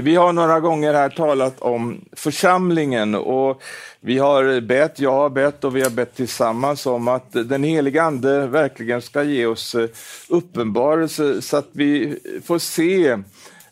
[0.00, 3.62] vi har några gånger här talat om församlingen och
[4.00, 8.02] vi har bett, jag har bett och vi har bett tillsammans om att den heliga
[8.02, 9.88] Ande verkligen ska ge oss eh,
[10.28, 13.18] uppenbarelse så att vi får se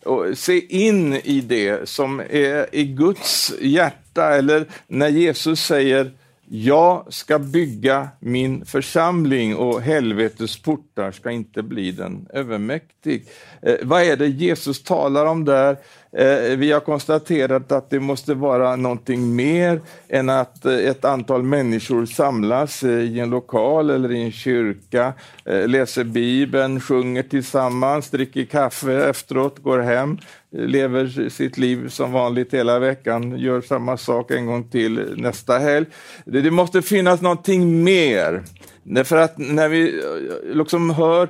[0.04, 6.10] och se in i det som är i Guds hjärta eller när Jesus säger
[6.48, 13.24] jag ska bygga min församling och helvetets portar ska inte bli den övermäktig.
[13.62, 15.76] Eh, vad är det Jesus talar om där?
[16.16, 21.42] Eh, vi har konstaterat att det måste vara någonting mer än att eh, ett antal
[21.42, 25.12] människor samlas eh, i en lokal eller i en kyrka,
[25.44, 30.18] eh, läser Bibeln, sjunger tillsammans, dricker kaffe efteråt, går hem,
[30.56, 35.04] eh, lever sitt liv som vanligt hela veckan, gör samma sak en gång till eh,
[35.16, 35.86] nästa helg.
[36.24, 38.42] Det måste finnas någonting mer.
[38.82, 40.02] Därför att när vi
[40.44, 41.28] liksom hör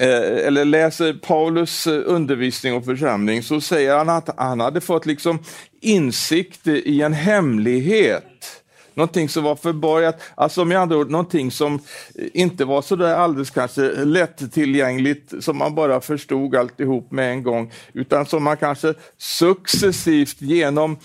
[0.00, 5.06] Eh, eller läser Paulus eh, undervisning och församling så säger han att han hade fått
[5.06, 5.38] liksom
[5.80, 8.24] insikt i en hemlighet.
[8.94, 11.80] Någonting som var förborgat, alltså med andra ord någonting som eh,
[12.32, 17.72] inte var så där alldeles kanske lättillgängligt som man bara förstod alltihop med en gång,
[17.92, 20.96] utan som man kanske successivt genom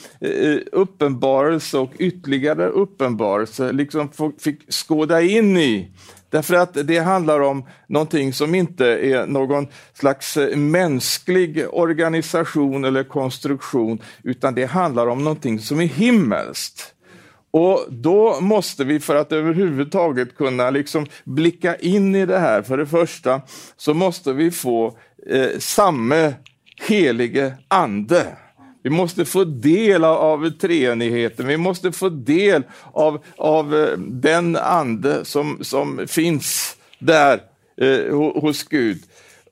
[0.72, 5.92] uppenbarelse och ytterligare uppenbarelse liksom fick skåda in i.
[6.34, 13.04] Därför att det handlar om någonting som inte är någon slags eh, mänsklig organisation eller
[13.04, 16.94] konstruktion, utan det handlar om någonting som är himmelskt.
[17.52, 22.78] Och då måste vi, för att överhuvudtaget kunna liksom blicka in i det här, för
[22.78, 23.42] det första,
[23.78, 24.98] så måste vi få
[25.30, 26.34] eh, samme
[26.88, 28.38] helige ande.
[28.84, 35.26] Vi måste få del av, treenigheten, vi måste få del av, av eh, den ande
[35.26, 37.40] som, som finns där
[37.78, 39.04] eh, hos Gud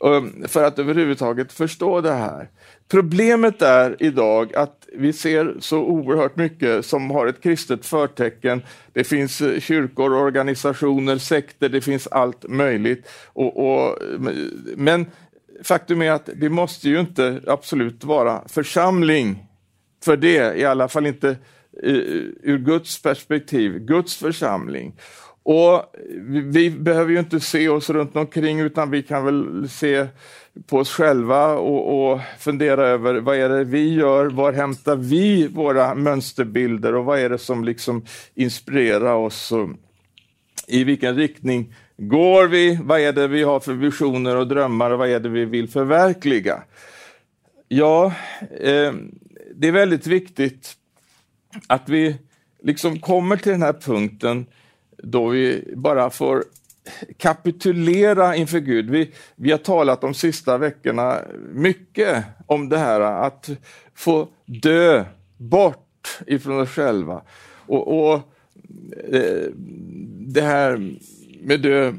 [0.05, 2.49] ehm, för att överhuvudtaget förstå det här.
[2.91, 8.61] Problemet är idag att vi ser så oerhört mycket som har ett kristet förtecken.
[8.93, 13.07] Det finns eh, kyrkor, organisationer, sekter, det finns allt möjligt.
[13.25, 14.19] Och, och, eh,
[14.75, 15.05] men
[15.63, 19.45] faktum är att det måste ju inte absolut vara församling
[20.03, 21.29] för det, i alla fall inte
[21.83, 21.93] eh,
[22.43, 24.93] ur Guds perspektiv, Guds församling.
[25.43, 25.95] Och
[26.43, 30.07] vi behöver ju inte se oss runt omkring utan vi kan väl se
[30.67, 35.47] på oss själva och, och, fundera över vad är det vi gör, var hämtar vi
[35.47, 38.05] våra mönsterbilder och vad är det som liksom
[38.35, 39.51] inspirerar oss?
[39.51, 39.69] Och
[40.67, 42.79] I vilken riktning går vi?
[42.83, 45.69] Vad är det vi har för visioner och drömmar och vad är det vi vill
[45.69, 46.63] förverkliga?
[47.67, 48.13] Ja,
[48.59, 48.93] eh,
[49.55, 50.73] det är väldigt viktigt
[51.67, 52.15] att vi
[52.63, 54.45] liksom kommer till den här punkten
[54.97, 56.43] då vi bara får
[57.17, 58.89] kapitulera inför Gud.
[58.89, 61.21] Vi, vi har talat de sista veckorna
[61.53, 63.49] mycket om det här att
[63.95, 65.05] få dö
[65.37, 67.21] bort ifrån oss själva.
[67.67, 68.13] Och, och
[69.13, 69.47] eh,
[70.27, 70.95] Det här
[71.41, 71.93] med dö,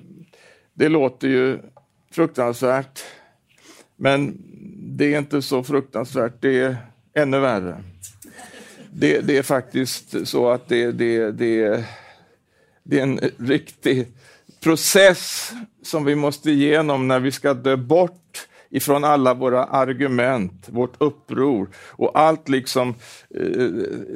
[0.75, 1.59] det låter ju
[2.11, 3.03] fruktansvärt.
[3.97, 4.37] Men
[4.97, 6.77] det är inte så fruktansvärt, det är
[7.15, 7.83] ännu värre.
[8.93, 11.85] Det, det är faktiskt så att det, det, det,
[12.83, 14.07] det är en riktig
[14.61, 15.53] process
[15.83, 21.69] som vi måste igenom när vi ska dö bort ifrån alla våra argument, vårt uppror
[21.77, 22.95] och allt liksom
[23.35, 23.69] eh,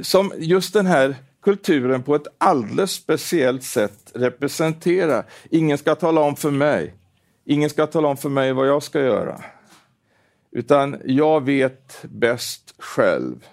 [0.03, 1.16] som just den här
[1.47, 5.25] kulturen på ett alldeles speciellt sätt representera.
[5.51, 6.95] Ingen ska tala om för mig.
[7.45, 9.41] Ingen ska tala om för mig vad jag ska göra.
[10.53, 13.47] Utan jag vet bäst själv.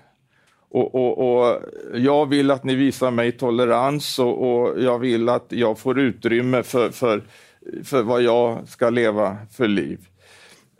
[0.70, 1.62] Och, och, och,
[1.94, 6.64] Jag vill att ni visar mig tolerans och, och jag vill att jag får utrymme
[6.64, 7.24] för, för,
[7.84, 10.00] för vad jag ska leva för liv.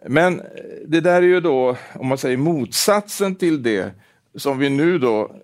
[0.08, 0.42] Men
[0.86, 3.92] det där är ju då, om man säger motsatsen till det
[4.36, 5.36] som vi nu då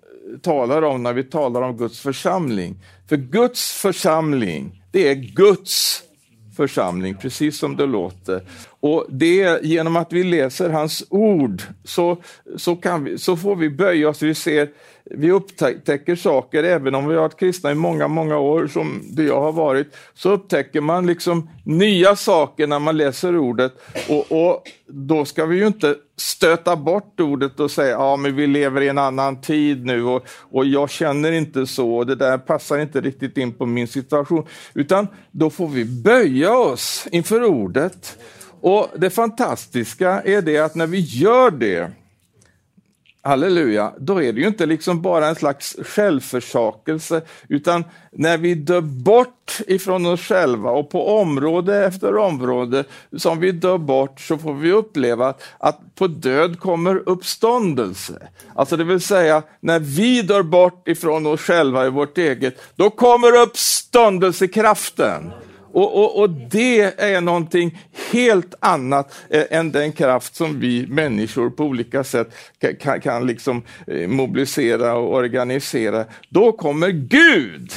[0.42, 2.76] talar om när vi talar om Guds församling.
[3.08, 6.02] För Guds församling, det är Guds
[6.56, 8.42] församling, precis som det låter.
[8.80, 12.16] Och det genom att vi läser hans ord så,
[12.56, 14.22] så, kan vi, så får vi böja oss.
[14.22, 14.68] Vi, ser,
[15.04, 19.22] vi upptäcker saker, även om vi har varit kristna i många, många år, som det
[19.22, 23.72] jag har varit, så upptäcker man liksom nya saker när man läser ordet.
[24.08, 28.46] Och, och då ska vi ju inte stöta bort ordet och säga ja men vi
[28.46, 32.38] lever i en annan tid nu och, och jag känner inte så, och det där
[32.38, 34.46] passar inte riktigt in på min situation.
[34.74, 38.16] Utan då får vi böja oss inför ordet
[38.60, 41.90] och det fantastiska är det att när vi gör det,
[43.22, 48.80] halleluja, då är det ju inte liksom bara en slags självförsakelse, utan när vi dör
[48.80, 52.84] bort ifrån oss själva och på område efter område
[53.16, 58.28] som vi dör bort så får vi uppleva att på död kommer uppståndelse.
[58.54, 62.90] Alltså det vill säga, när vi dör bort ifrån oss själva i vårt eget, då
[62.90, 65.32] kommer uppståndelsekraften.
[65.72, 67.78] Och, och, och, det är någonting
[68.12, 72.34] helt annat eh, än den kraft som vi människor på olika sätt
[72.80, 76.04] kan, kan liksom eh, mobilisera och organisera.
[76.28, 77.72] Då kommer Gud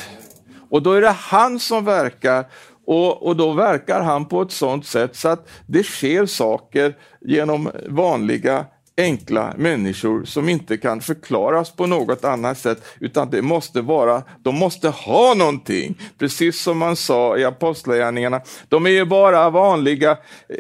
[0.70, 2.46] och då är det han som verkar
[2.86, 7.72] och, och, då verkar han på ett sådant sätt så att det sker saker genom
[7.90, 8.66] vanliga
[8.98, 14.56] enkla människor som inte kan förklaras på något annat sätt, utan det måste vara, de
[14.56, 15.98] måste ha någonting.
[16.20, 20.18] Precis som man sa i Apostlagärningarna, de är ju bara vanliga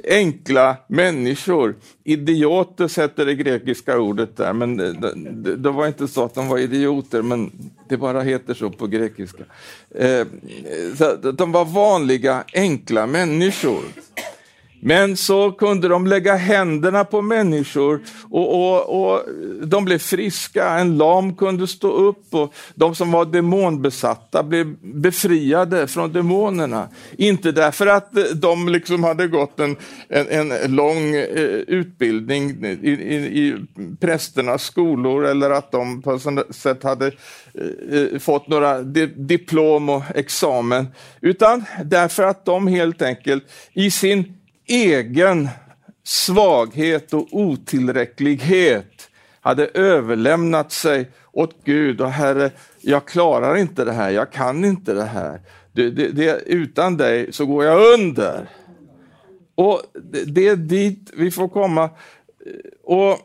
[0.09, 1.75] enkla människor.
[2.03, 6.47] Idioter heter det grekiska ordet där, men det, det, det, var inte så att de
[6.47, 7.51] var idioter, men
[7.89, 9.43] det bara heter så på grekiska.
[9.95, 10.27] Eh,
[10.97, 13.83] så de var vanliga enkla människor.
[14.85, 19.21] Men så kunde de lägga händerna på människor och, och, och,
[19.63, 20.69] de blev friska.
[20.69, 26.89] En lam kunde stå upp och de som var demonbesatta blev befriade från demonerna.
[27.17, 29.75] Inte därför att de liksom hade gått en,
[30.09, 33.55] en, en lång eh, utbildning i, i, i
[33.99, 38.81] prästernas skolor eller att de på något sätt hade eh, eh, fått några
[39.15, 40.87] diplom och examen,
[41.21, 43.43] utan därför att de helt enkelt
[43.73, 45.49] i sin egen
[46.03, 49.09] svaghet och otillräcklighet
[49.41, 52.51] hade överlämnat sig åt Gud och Herre,
[52.81, 55.41] jag klarar inte det här, jag kan inte det här.
[55.71, 58.49] Det, det, det, utan dig så går jag under.
[59.55, 59.81] Och
[60.11, 61.89] det, det är dit vi får komma.
[62.83, 63.17] Och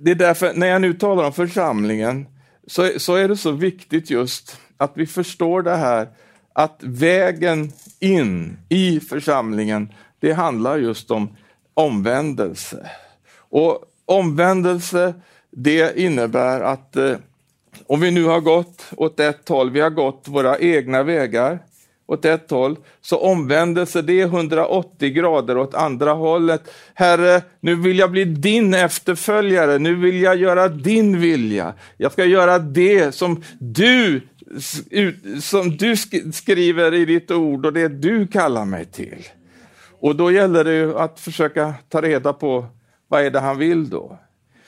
[0.00, 2.26] Det är därför, när jag nu talar om församlingen,
[2.66, 6.08] så, så är det så viktigt just att vi förstår det här,
[6.52, 11.36] att vägen in i församlingen det handlar just om
[11.74, 12.90] omvändelse.
[13.38, 15.14] Och omvändelse,
[15.50, 17.16] det innebär att eh,
[17.86, 21.58] om vi nu har gått åt ett håll, vi har gått våra egna vägar
[22.06, 26.70] åt ett håll, så omvändelse det är 180 grader åt andra hållet.
[26.94, 31.74] Herre, nu vill jag bli din efterföljare, nu vill jag göra din vilja.
[31.96, 34.20] Jag ska göra det som du,
[35.40, 35.96] som du
[36.32, 39.24] skriver i ditt ord och det du kallar mig till.
[40.02, 42.66] Och då gäller det ju att försöka ta reda på
[43.08, 44.18] vad är det han vill då?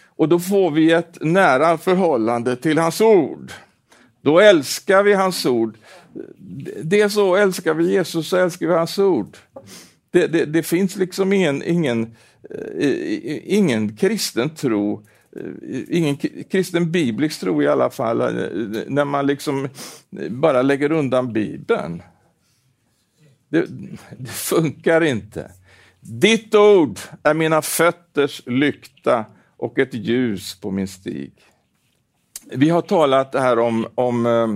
[0.06, 3.52] Och då får vi ett nära förhållande till hans ord.
[4.20, 5.76] Då älskar vi hans ord.
[6.82, 9.36] Det är så, älskar vi Jesus så älskar vi hans ord.
[10.10, 12.16] Det, det, det finns liksom ingen, ingen,
[12.78, 16.16] eh, ingen kristen tro eh, ingen
[16.50, 18.28] kristen biblisk tro i alla fall, eh,
[18.86, 19.68] när man liksom
[20.30, 22.02] bara lägger undan Bibeln.
[23.54, 23.66] Det,
[24.18, 25.50] det funkar inte.
[26.00, 29.24] Ditt ord är mina fötters lykta
[29.56, 31.32] och ett ljus på min stig.
[32.52, 34.48] Vi har talat här om, om eh,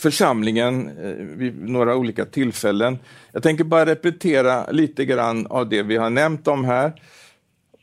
[0.00, 2.98] församlingen eh, vid några olika tillfällen.
[3.32, 7.02] Jag tänker bara repetera lite grann av det vi har nämnt om här.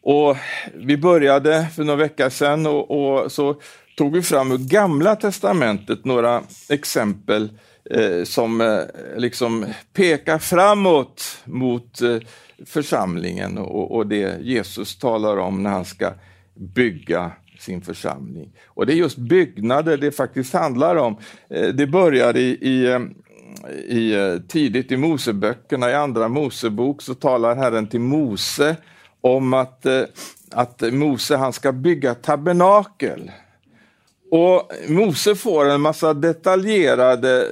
[0.01, 0.37] Och
[0.73, 3.61] vi började för några veckor sedan och, och så
[3.97, 7.49] tog vi fram ur Gamla testamentet några exempel eh,
[7.89, 8.81] Eh, som eh,
[9.17, 12.17] liksom pekar framåt mot eh,
[12.65, 16.13] församlingen och, och, det Jesus talar om när han ska
[16.53, 18.51] bygga sin församling.
[18.65, 21.17] Och det är just byggnader det faktiskt handlar om.
[21.73, 22.99] Det börjar i, i
[23.87, 28.75] i, tidigt i Moseböckerna, i Andra Mosebok, så talar Herren till Mose
[29.21, 29.85] om att,
[30.51, 33.31] att Mose han ska bygga tabernakel.
[34.31, 37.47] Och Mose får en massa detaljerade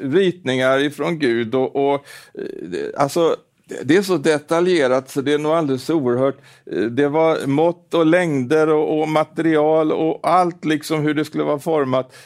[0.00, 3.36] ritningar ifrån Gud och, och eh, alltså
[3.82, 6.36] det är så detaljerat så det är nog alldeles oerhört.
[6.66, 11.44] Eh, det var mått och längder och, och, material och allt liksom hur det skulle
[11.44, 12.16] vara format.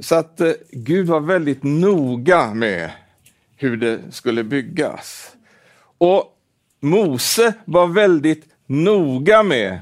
[0.00, 2.90] Så att eh, Gud var väldigt noga med
[3.56, 5.32] hur det skulle byggas.
[5.98, 6.24] Och
[6.80, 9.78] Mose var väldigt noga med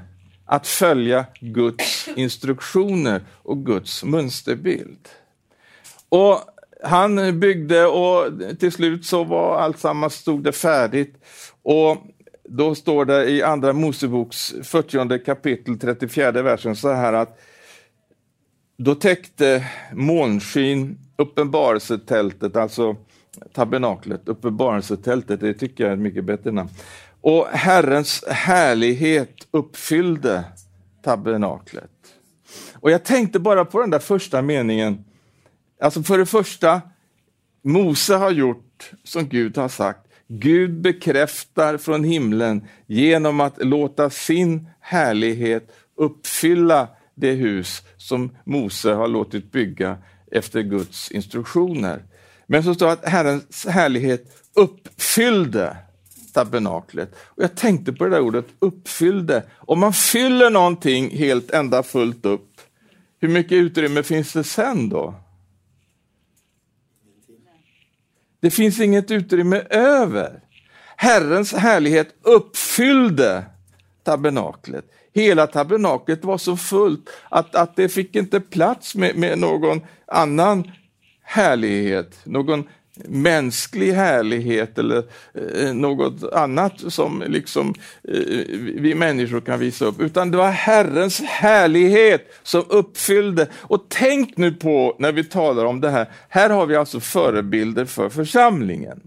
[0.46, 5.08] att följa Guds instruktioner och Guds mönsterbild.
[6.08, 6.40] Och
[6.82, 11.14] han byggde och till slut så var alltsammans stod det färdigt.
[11.62, 11.96] Och
[12.48, 17.40] då står det i Andra Moseboks 40 kapitel 34 versen så här att
[18.76, 22.96] då täckte molnskyn uppenbarelsetältet, alltså
[23.52, 26.70] tabernaklet, uppenbarelsetältet, det tycker jag är ett mycket bättre namn.
[27.20, 30.44] Och Herrens härlighet uppfyllde
[31.02, 31.90] tabernaklet.
[32.84, 35.04] Och jag tänkte bara på den där första meningen.
[35.80, 36.80] Alltså för det första,
[37.62, 40.00] Mose har gjort som Gud har sagt.
[40.28, 49.08] Gud bekräftar från himlen genom att låta sin härlighet uppfylla det hus som Mose har
[49.08, 49.98] låtit bygga
[50.32, 52.02] efter Guds instruktioner.
[52.46, 54.24] Men så står det att Herrens härlighet
[54.54, 55.76] uppfyllde
[56.32, 57.14] tabernaklet.
[57.18, 59.42] Och jag tänkte på det där ordet uppfyllde.
[59.56, 62.53] Om man fyller någonting helt ända fullt upp,
[63.24, 65.14] hur mycket utrymme finns det sen då?
[68.40, 70.40] Det finns inget utrymme över.
[70.96, 73.44] Herrens härlighet uppfyllde
[74.02, 74.84] tabernaklet.
[75.12, 80.70] Hela tabernaklet var så fullt att, att det fick inte plats med, med någon annan
[81.22, 82.68] härlighet, någon
[83.04, 85.02] mänsklig härlighet eller
[85.34, 87.74] eh, något annat som liksom
[88.08, 88.18] eh,
[88.74, 93.46] vi människor kan visa upp, utan det var Herrens härlighet som uppfyllde.
[93.54, 97.84] Och tänk nu på när vi talar om det här, här har vi alltså förebilder
[97.84, 99.00] för församlingen.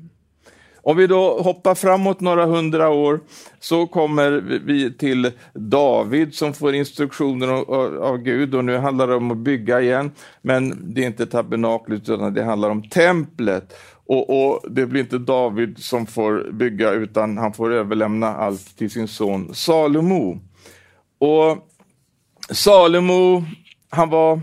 [0.87, 3.19] Om vi då hoppar framåt några hundra år
[3.59, 4.31] så kommer
[4.65, 9.81] vi till David som får instruktioner av, Gud och nu handlar det om att bygga
[9.81, 10.11] igen.
[10.41, 13.73] Men det är inte tabernaklet utan det handlar om templet.
[14.05, 18.89] Och, och, Det blir inte David som får bygga utan han får överlämna allt till
[18.89, 20.39] sin son Salomo.
[21.19, 21.57] Och
[22.49, 23.43] Salomo,
[23.89, 24.41] han var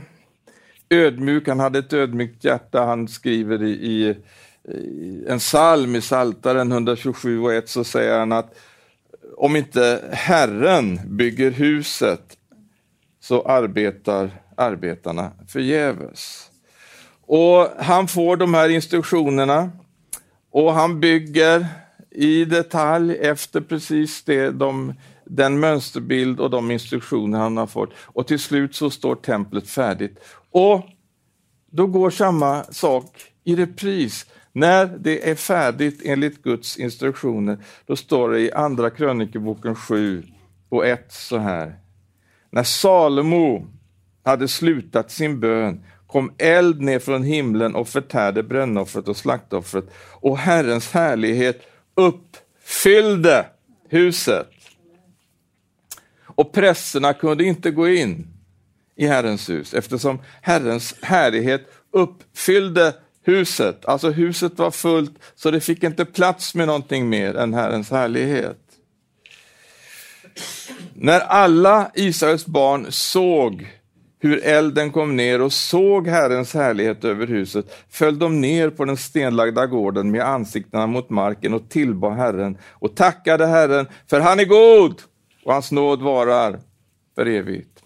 [0.90, 2.84] ödmjuk, han hade ett ödmjukt hjärta.
[2.84, 4.16] Han skriver i, i
[5.28, 8.54] en psalm i Saltaren 127 och 1 så säger han att
[9.36, 12.38] om inte Herren bygger huset
[13.20, 16.50] så arbetar arbetarna förgäves.
[17.26, 19.70] Och han får de här instruktionerna
[20.50, 21.66] och han bygger
[22.10, 24.94] i detalj efter precis det, de,
[25.24, 27.90] den mönsterbild och de instruktioner han har fått.
[27.96, 30.18] Och till slut så står templet färdigt.
[30.50, 30.82] Och
[31.70, 34.26] då går samma sak i repris.
[34.56, 40.22] När det är färdigt enligt Guds instruktioner, då står det i Andra krönikeboken 7
[40.68, 41.78] och 1 så här.
[42.50, 43.66] När Salomo
[44.24, 50.38] hade slutat sin bön kom eld ner från himlen och förtärde brännoffret och slaktoffret och
[50.38, 51.62] Herrens härlighet
[51.94, 53.46] uppfyllde
[53.88, 54.50] huset.
[56.22, 58.26] Och prästerna kunde inte gå in
[58.96, 63.84] i Herrens hus eftersom Herrens härlighet uppfyllde huset.
[63.84, 68.58] Alltså huset var fullt så det fick inte plats med någonting mer än Herrens härlighet.
[70.94, 73.68] När alla Israels barn såg
[74.18, 78.96] hur elden kom ner och såg Herrens härlighet över huset, föll de ner på den
[78.96, 84.44] stenlagda gården med ansiktena mot marken och tillbad Herren och tackade Herren, för han är
[84.44, 85.02] god
[85.44, 86.60] och hans nåd varar
[87.14, 87.82] för evigt.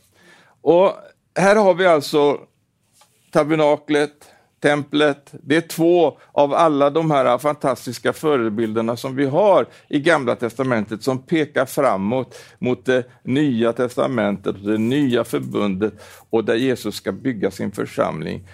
[0.62, 0.92] Och
[1.38, 2.40] här har vi alltså
[3.32, 4.30] tabernaklet,
[4.60, 5.32] templet.
[5.42, 11.02] Det är två av alla de här fantastiska förebilderna som vi har i Gamla Testamentet
[11.02, 15.94] som pekar framåt mot det nya testamentet, och det nya förbundet
[16.30, 18.44] och där Jesus ska bygga sin församling.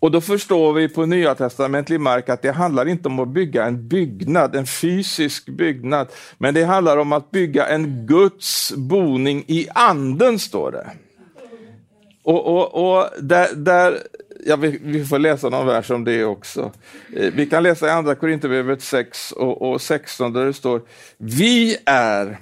[0.00, 3.64] Och då förstår vi på nya testamentlig mark att det handlar inte om att bygga
[3.64, 9.68] en byggnad, en fysisk byggnad, men det handlar om att bygga en Guds boning i
[9.74, 10.90] anden, står det.
[12.22, 13.98] Och, och, och där, där
[14.44, 16.72] ja, vi, vi, får läsa någon vers om det också.
[17.16, 20.82] Eh, vi kan läsa i Andra Korinthierbrevet 6 och, och 16 där det står
[21.16, 22.38] Vi är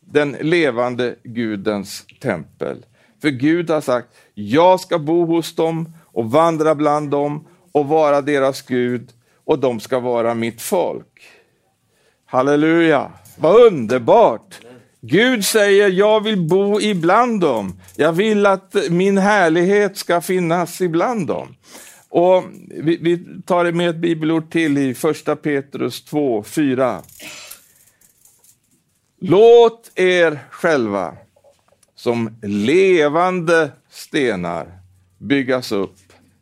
[0.00, 2.84] den levande Gudens tempel.
[3.22, 8.20] För Gud har sagt, jag ska bo hos dem och vandra bland dem och vara
[8.20, 9.10] deras Gud
[9.44, 11.22] och de ska vara mitt folk.
[12.26, 14.60] Halleluja, vad underbart!
[15.02, 17.80] Gud säger, jag vill bo ibland dem.
[17.96, 21.56] Jag vill att min härlighet ska finnas ibland dem.
[22.08, 27.02] Och vi, vi tar det med ett bibelord till i första Petrus 2, 4.
[29.20, 31.16] Låt er själva
[31.94, 34.78] som levande stenar
[35.18, 35.96] byggas upp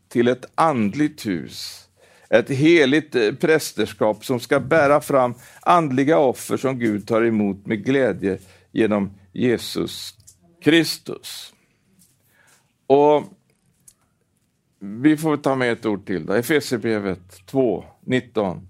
[0.09, 1.88] till ett andligt hus
[2.31, 7.85] ett heligt eh, prästerskap som ska bära fram andliga offer som Gud tar emot med
[7.85, 8.39] glädje
[8.73, 10.15] genom Jesus
[10.63, 11.53] Kristus.
[12.87, 13.25] Och
[14.81, 18.68] Vi får ta med ett ord till, Efesierbrevet 2, 19.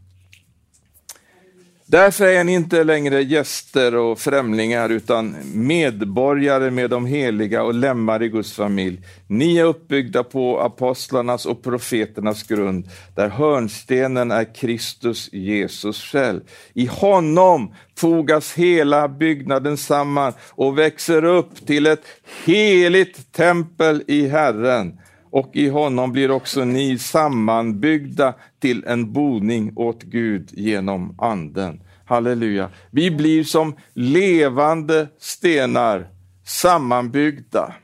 [1.90, 8.22] Därför är ni inte längre gäster och främlingar utan medborgare med de heliga och lemmar
[8.22, 9.00] i Guds familj.
[9.26, 16.40] Ni är uppbyggda på apostlarnas och profeternas grund, där hörnstenen är Kristus Jesus själv.
[16.72, 22.04] I honom fogas hela byggnaden samman och växer upp till ett
[22.44, 24.98] heligt tempel i Herren
[25.30, 31.80] och i honom blir också ni sammanbyggda till en boning åt Gud genom Anden.
[32.04, 32.70] Halleluja.
[32.90, 36.08] Vi blir som levande stenar
[36.44, 37.74] sammanbyggda.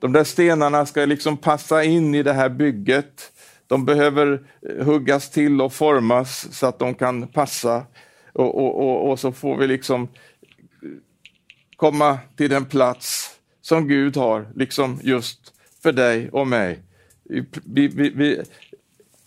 [0.00, 3.32] De där stenarna ska liksom passa in i det här bygget.
[3.66, 4.42] De behöver
[4.82, 7.82] huggas till och formas så att de kan passa.
[8.32, 10.08] Och, och, och, och så får vi liksom
[11.76, 13.30] komma till den plats
[13.60, 16.78] som Gud har, liksom just för dig och mig.
[17.64, 18.42] Vi, vi, vi,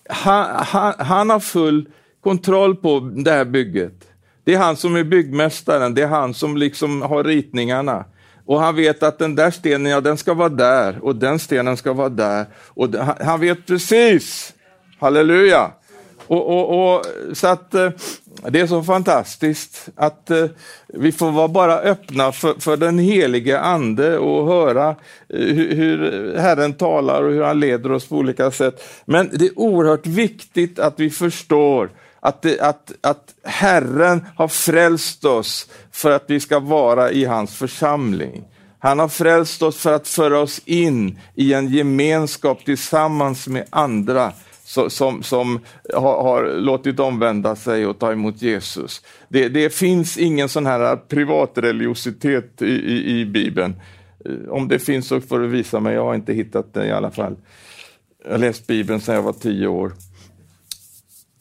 [0.10, 1.90] han, han, han, har full
[2.22, 4.08] kontroll på det här bygget.
[4.44, 8.06] Det är han som är byggmästaren, det är han som liksom har ritningarna.
[8.46, 11.78] Och han vet att den där stenen, ja den ska vara där och den stenen
[11.78, 12.46] ska vara där.
[12.68, 14.54] Och han vet precis,
[15.00, 15.72] halleluja,
[16.28, 17.90] och, och, och, så att eh,
[18.50, 20.46] det är så fantastiskt att eh,
[20.88, 24.96] vi får vara bara öppna för, för den helige ande och höra eh,
[25.40, 28.84] hur, hur Herren talar och hur han leder oss på olika sätt.
[29.06, 35.26] Men det är oerhört viktigt att vi förstår att, det, att, att Herren har frälst
[35.26, 38.44] oss för att vi ska vara i hans församling.
[38.80, 44.34] Han har frälst oss för att föra oss in i en gemenskap tillsammans med andra
[44.90, 45.60] som, som
[45.94, 49.02] har, har, låtit omvända sig och ta emot Jesus.
[49.30, 53.76] Det, det finns ingen sån här privatreligiositet i, i, i Bibeln.
[54.26, 56.92] Eh, om det finns så får du visa mig, jag har inte hittat det i
[56.92, 57.36] alla fall.
[58.24, 59.94] Jag har läst Bibeln sedan jag var tio år.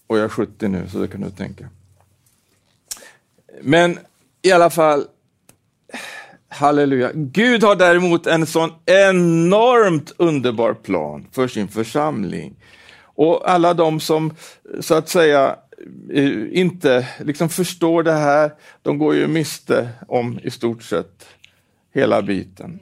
[0.07, 1.69] Och jag är 70 nu, så det kan du tänka.
[3.63, 3.99] Men
[4.43, 5.05] i alla fall,
[6.49, 7.11] halleluja.
[7.15, 12.57] Gud har däremot en sån enormt underbar plan för sin församling.
[13.21, 14.35] Och alla de som
[14.81, 15.57] så att säga
[16.53, 21.27] inte liksom förstår det här, de går ju miste om i stort sett
[21.95, 22.81] hela biten.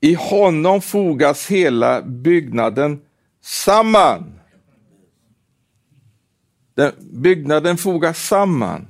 [0.00, 3.00] I honom fogas hela byggnaden
[3.40, 4.40] samman.
[6.74, 8.88] Den, byggnaden fogas samman.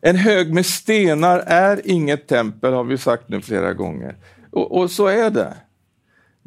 [0.00, 4.16] En hög med stenar är inget tempel, har vi sagt nu flera gånger.
[4.50, 5.56] Och, och så är det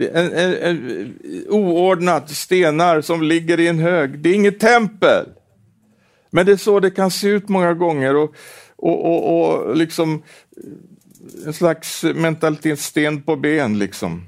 [0.02, 1.16] en, en, en,
[1.50, 4.20] oordnat stenar som ligger i en hög.
[4.20, 5.26] Det är inget tempel.
[6.30, 8.36] Men det är så det kan se ut många gånger och,
[8.76, 10.24] och, och, och liksom
[11.46, 14.26] en slags mentalitet, sten på ben liksom.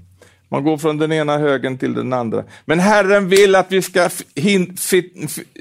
[0.50, 2.44] Man går från den ena högen till den andra.
[2.66, 4.10] Men Herren vill att vi ska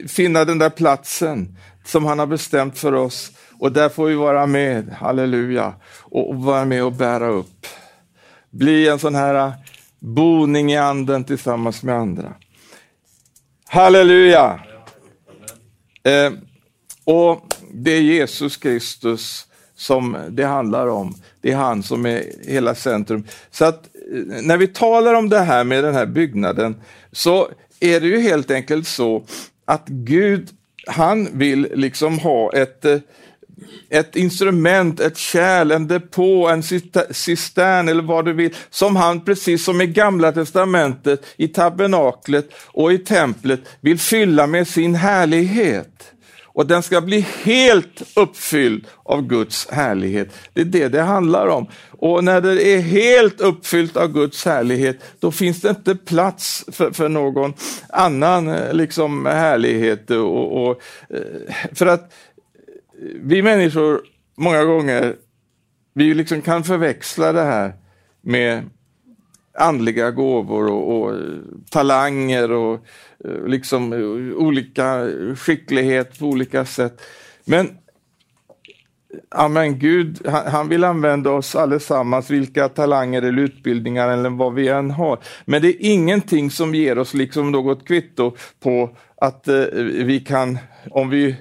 [0.08, 3.32] finna den där platsen som han har bestämt för oss.
[3.58, 7.66] Och där får vi vara med, halleluja, och, och vara med och bära upp.
[8.50, 9.52] Bli en sån här
[10.02, 12.34] boning i anden tillsammans med andra.
[13.64, 14.60] Halleluja!
[16.02, 16.32] Eh,
[17.04, 21.14] och det är Jesus Kristus som det handlar om.
[21.40, 23.26] Det är han som är hela centrum.
[23.50, 26.80] Så att eh, när vi talar om det här med den här byggnaden
[27.12, 27.48] så
[27.80, 29.24] är det ju helt enkelt så
[29.64, 30.48] att Gud,
[30.86, 32.98] han vill liksom ha ett eh,
[33.90, 36.62] ett instrument, ett kärl, en depå, en
[37.10, 42.92] cistern eller vad du vill, som han precis som i gamla testamentet, i tabernaklet och
[42.92, 46.12] i templet vill fylla med sin härlighet.
[46.54, 50.28] Och den ska bli helt uppfylld av Guds härlighet.
[50.52, 51.66] Det är det det handlar om.
[51.90, 56.90] Och när det är helt uppfyllt av Guds härlighet, då finns det inte plats för,
[56.90, 57.54] för någon
[57.88, 60.10] annan eh, liksom, härlighet.
[60.10, 62.12] Och, och, eh, för att
[63.22, 64.00] vi människor
[64.36, 65.16] många gånger,
[65.94, 67.72] vi liksom kan förväxla det här
[68.20, 68.70] med
[69.58, 71.38] andliga gåvor och, och eh,
[71.70, 72.86] talanger och
[73.24, 77.00] eh, liksom eh, olika skicklighet på olika sätt.
[77.44, 77.78] Men
[79.30, 84.90] Amen, Gud han vill använda oss allesammans, vilka talanger eller utbildningar eller vad vi än
[84.90, 85.18] har.
[85.44, 90.58] Men det är ingenting som ger oss liksom något kvitto på att eh, vi kan,
[90.90, 91.36] om vi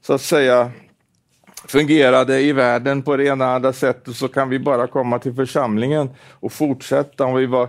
[0.00, 0.70] så att säga
[1.68, 5.34] fungerade i världen på det ena eller andra sättet så kan vi bara komma till
[5.34, 7.24] församlingen och fortsätta.
[7.24, 7.68] Om vi var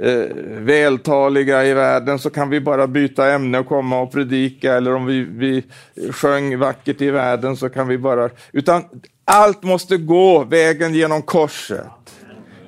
[0.00, 4.94] eh, vältaliga i världen så kan vi bara byta ämne och komma och predika eller
[4.94, 5.64] om vi, vi
[6.12, 8.30] sjöng vackert i världen så kan vi bara...
[8.52, 8.84] Utan
[9.24, 11.86] allt måste gå vägen genom korset.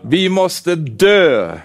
[0.03, 1.59] Vi måste dö.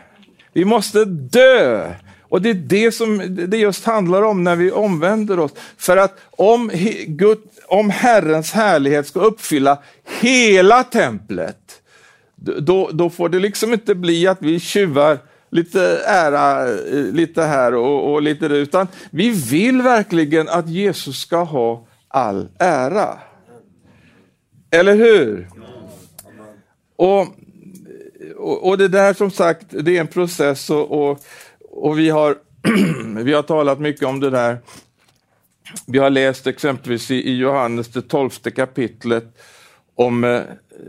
[0.53, 1.91] Vi måste dö
[2.33, 5.51] och det är det som det just handlar om när vi omvänder oss.
[5.77, 6.71] För att om,
[7.07, 9.79] Gud, om Herrens härlighet ska uppfylla
[10.21, 11.81] hela templet,
[12.35, 15.17] då, då får det liksom inte bli att vi tjuvar
[15.49, 21.19] lite ära eh, lite här och, och lite där, utan vi vill verkligen att Jesus
[21.19, 23.19] ska ha all ära.
[24.71, 25.49] Eller hur?
[26.95, 27.27] Och,
[28.35, 31.19] och, och det där som sagt, det är en process och, och,
[31.75, 32.37] och vi, har,
[33.23, 34.57] vi har talat mycket om det där.
[35.87, 39.37] Vi har läst exempelvis i, i Johannes det tolfte kapitlet
[39.95, 40.41] om eh,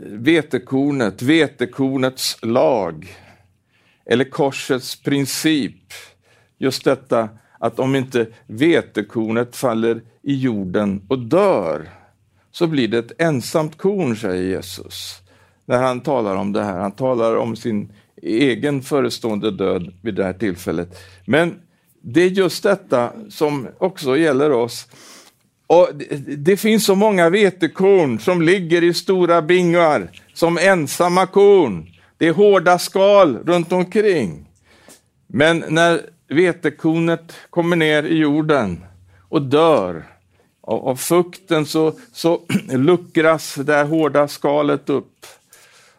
[0.05, 3.15] vetekornet, vetekornets lag
[4.05, 5.93] eller korsets princip.
[6.57, 11.89] Just detta att om inte vetekornet faller i jorden och dör,
[12.51, 15.21] så blir det ett ensamt korn, säger Jesus.
[15.65, 16.79] När han talar om det här.
[16.79, 17.91] Han talar om sin
[18.25, 20.99] egen förestående död vid det här tillfället.
[21.25, 21.55] Men
[22.01, 24.87] det är just detta som också gäller oss.
[25.67, 25.89] Och
[26.37, 31.89] det, finns så många vetekorn som ligger i stora bingar som ensamma korn.
[32.17, 34.45] Det är hårda skal runt omkring.
[35.27, 38.85] Men när vetekornet kommer ner i jorden
[39.29, 40.03] och dör,
[40.61, 45.25] av fukten så, så luckras det hårda skalet upp.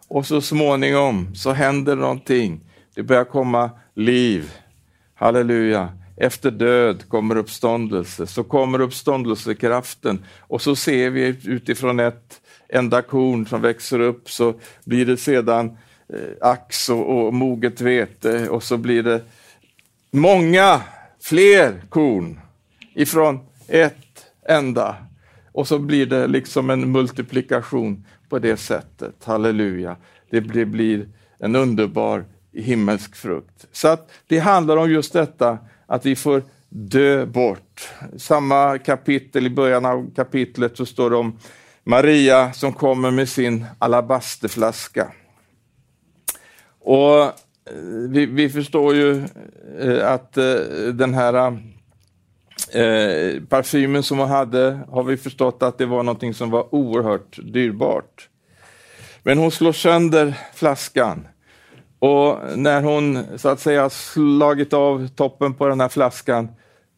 [0.08, 2.60] Och så småningom så händer någonting.
[2.94, 4.52] Det börjar komma liv.
[5.14, 5.88] Halleluja.
[6.16, 13.46] Efter död kommer uppståndelse, så kommer uppståndelsekraften och så ser vi utifrån ett enda korn
[13.46, 15.78] som växer upp så blir det sedan
[16.12, 19.22] eh, ax och, och moget vete och så blir det
[20.10, 20.80] många
[21.20, 22.40] fler korn
[22.94, 24.96] ifrån ett enda.
[25.56, 29.24] Och så blir det liksom en multiplikation på det sättet.
[29.24, 29.96] Halleluja.
[30.30, 33.66] Det blir, blir en underbar himmelsk frukt.
[33.72, 37.88] Så att det handlar om just detta att vi får dö bort.
[38.16, 41.38] Samma kapitel, i början av kapitlet så står det om
[41.84, 45.12] Maria som kommer med sin alabasterflaska.
[46.80, 47.32] Och eh,
[48.08, 49.24] vi, vi förstår ju
[49.80, 50.54] eh, att eh,
[50.92, 51.58] den här
[52.72, 57.38] Eh, parfymen som hon hade har vi förstått att det var någonting som var oerhört
[57.42, 58.28] dyrbart.
[59.22, 61.28] Men hon slår sönder flaskan
[61.98, 66.48] och när hon så att säga slagit av toppen på den här flaskan,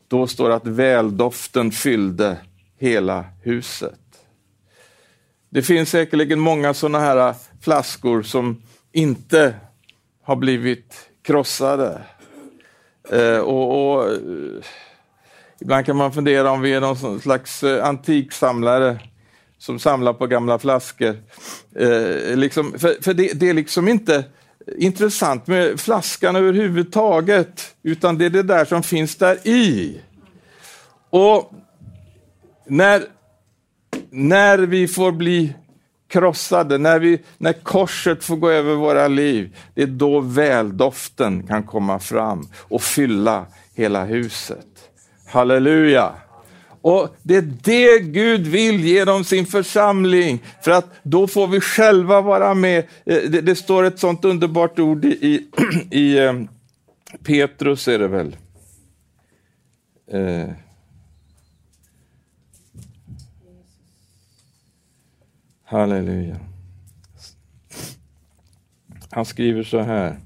[0.08, 2.36] då står det att väldoften fyllde
[2.78, 4.00] hela huset.
[5.50, 9.54] Det finns säkerligen många sådana här flaskor som inte
[10.22, 12.02] har blivit krossade.
[13.10, 14.12] Eh, och, och
[15.60, 18.98] Ibland kan man fundera om vi är någon slags eh, antiksamlare
[19.58, 21.16] som samlar på gamla flaskor.
[21.76, 24.24] Eh, liksom, för, för det, det, är liksom inte
[24.78, 30.00] intressant med flaskan överhuvudtaget, utan det är det där som finns där i.
[31.10, 31.52] Och
[32.66, 33.02] när,
[34.10, 35.54] när vi får bli
[36.08, 41.62] krossade, när, vi, när korset får gå över våra liv, det är då väldoften kan
[41.62, 44.87] komma fram och fylla hela huset.
[45.28, 46.14] Halleluja!
[46.80, 52.20] Och Det är det Gud vill genom sin församling, för att då får vi själva
[52.20, 52.78] vara med.
[52.78, 55.48] Eh, det, det står ett sånt underbart ord i, i,
[55.90, 56.32] i eh,
[57.24, 58.36] Petrus, är det väl?
[60.10, 60.48] Eh.
[65.64, 66.36] Halleluja.
[69.10, 70.16] Han skriver så här.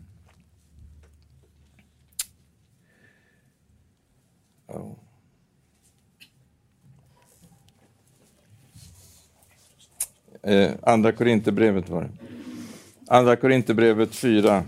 [10.42, 12.10] Eh, andra Korinthierbrevet var det.
[13.08, 14.64] Andra Korinthierbrevet 4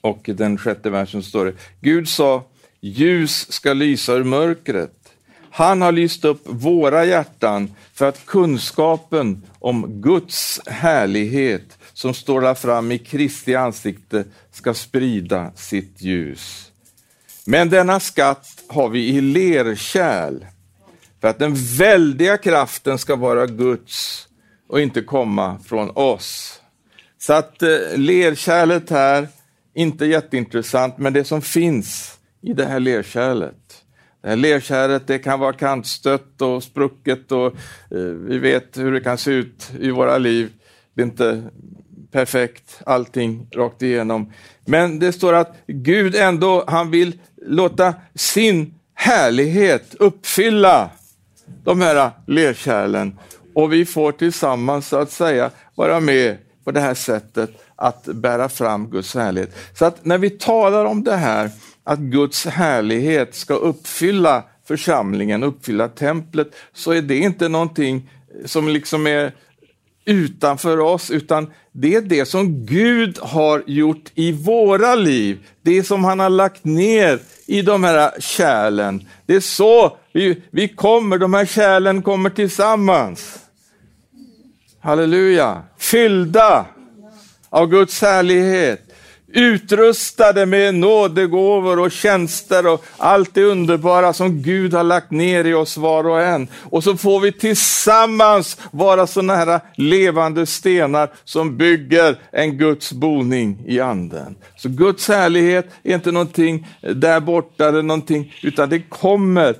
[0.00, 1.54] och den sjätte versen står det.
[1.80, 2.44] Gud sa,
[2.80, 5.12] ljus ska lysa ur mörkret.
[5.50, 12.54] Han har lyst upp våra hjärtan för att kunskapen om Guds härlighet som står där
[12.54, 16.72] fram i Kristi ansikte ska sprida sitt ljus.
[17.46, 20.44] Men denna skatt har vi i lerkärl
[21.22, 24.28] för att den väldiga kraften ska vara Guds
[24.68, 26.60] och inte komma från oss.
[27.18, 29.28] Så att eh, lerkärlet här,
[29.74, 33.84] inte jätteintressant, men det som finns i det här lerkärlet.
[34.22, 37.46] Det här lerkärlet det kan vara kantstött och sprucket och
[37.90, 40.52] eh, vi vet hur det kan se ut i våra liv.
[40.94, 41.42] Det är inte
[42.10, 44.32] perfekt, allting rakt igenom.
[44.64, 50.90] Men det står att Gud ändå, han vill låta sin härlighet uppfylla
[51.64, 53.18] de här lerkärlen
[53.54, 58.48] och vi får tillsammans så att säga vara med på det här sättet att bära
[58.48, 59.56] fram Guds härlighet.
[59.74, 61.50] Så att när vi talar om det här
[61.84, 68.10] att Guds härlighet ska uppfylla församlingen, uppfylla templet, så är det inte någonting
[68.44, 69.32] som liksom är
[70.04, 75.38] utanför oss, utan det är det som Gud har gjort i våra liv.
[75.62, 79.08] Det som han har lagt ner i de här kärlen.
[79.26, 83.38] Det är så vi, vi kommer, de här kärlen kommer tillsammans.
[84.80, 85.62] Halleluja!
[85.78, 86.66] Fyllda
[87.48, 88.91] av Guds härlighet
[89.32, 95.54] utrustade med nådegåvor och tjänster och allt det underbara som Gud har lagt ner i
[95.54, 96.48] oss var och en.
[96.54, 103.62] Och så får vi tillsammans vara sådana här levande stenar som bygger en Guds boning
[103.66, 104.36] i anden.
[104.56, 109.54] Så Guds härlighet är inte någonting där borta eller någonting, utan det kommer,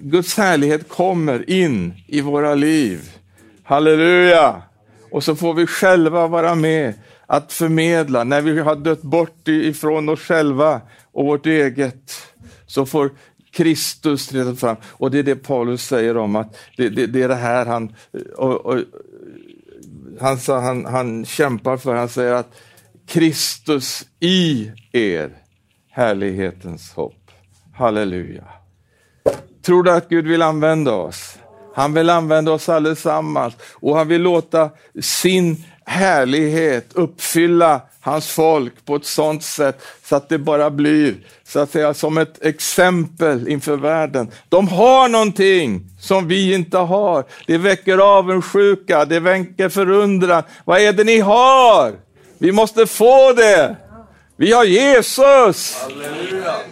[0.00, 3.00] Guds härlighet kommer in i våra liv.
[3.64, 4.62] Halleluja!
[5.10, 6.94] Och så får vi själva vara med
[7.28, 8.24] att förmedla.
[8.24, 10.80] När vi har dött bort ifrån oss själva
[11.12, 12.12] och vårt eget,
[12.66, 13.10] så får
[13.50, 14.76] Kristus träda fram.
[14.86, 17.94] Och det är det Paulus säger om att det, det, det är det här han,
[18.36, 18.78] och, och,
[20.20, 21.94] han, han, han kämpar för.
[21.94, 22.54] Han säger att
[23.06, 25.30] Kristus i er,
[25.90, 27.30] härlighetens hopp.
[27.74, 28.44] Halleluja.
[29.62, 31.38] Tror du att Gud vill använda oss?
[31.74, 38.96] Han vill använda oss allesammans och han vill låta sin härlighet uppfylla hans folk på
[38.96, 43.76] ett sådant sätt så att det bara blir så att säga som ett exempel inför
[43.76, 44.30] världen.
[44.48, 47.24] De har någonting som vi inte har.
[47.46, 50.42] Det väcker avundsjuka, det väcker förundran.
[50.64, 51.92] Vad är det ni har?
[52.38, 53.76] Vi måste få det.
[54.40, 55.76] Vi har Jesus!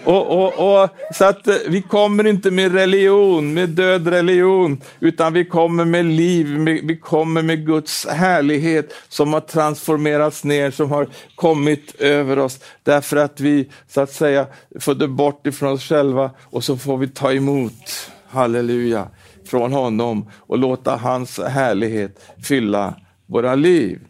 [0.04, 5.32] Och, och, och, så att eh, vi kommer inte med religion, med död religion, utan
[5.32, 10.90] vi kommer med liv, med, vi kommer med Guds härlighet som har transformerats ner, som
[10.90, 14.46] har kommit över oss, därför att vi så att säga
[14.80, 19.08] födde bort ifrån oss själva och så får vi ta emot, halleluja,
[19.46, 22.94] från honom och låta hans härlighet fylla
[23.26, 24.00] våra liv.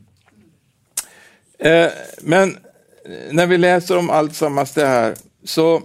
[1.59, 1.88] Eh,
[2.23, 2.57] men
[3.31, 5.14] när vi läser om allt sammans det här
[5.45, 5.83] så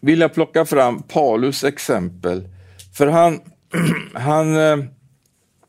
[0.00, 2.48] vill jag plocka fram Paulus exempel.
[2.94, 3.40] För han,
[4.14, 4.76] han, eh,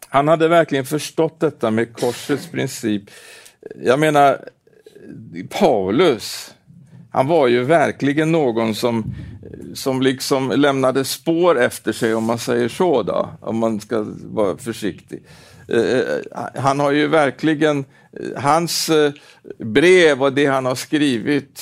[0.08, 3.04] han hade verkligen förstått detta med korsets princip.
[3.84, 4.50] Jag menar,
[5.50, 6.54] Paulus,
[7.12, 9.14] han var ju verkligen någon som,
[9.74, 14.58] som liksom lämnade spår efter sig, om man säger så, då, om man ska vara
[14.58, 15.24] försiktig.
[15.68, 16.22] Eh, eh,
[16.56, 17.86] han har ju verkligen,
[18.20, 18.90] eh, hans
[19.58, 21.62] brev och det han har skrivit,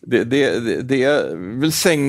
[0.00, 1.26] det, det, det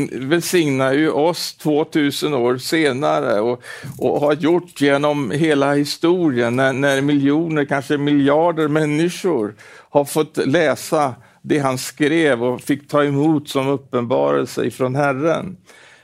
[0.10, 3.64] välsignar ju oss 2000 år senare och,
[3.98, 9.56] och har gjort genom hela historien när, när miljoner, kanske miljarder människor
[9.90, 15.58] har fått läsa det han skrev och fick ta emot som uppenbarelse ifrån Herren.